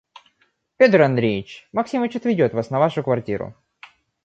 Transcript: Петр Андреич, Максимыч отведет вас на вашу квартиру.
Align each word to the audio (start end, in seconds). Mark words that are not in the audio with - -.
Петр 0.77 0.99
Андреич, 1.03 1.69
Максимыч 1.75 2.15
отведет 2.15 2.53
вас 2.55 2.71
на 2.71 2.79
вашу 2.79 3.03
квартиру. 3.03 3.53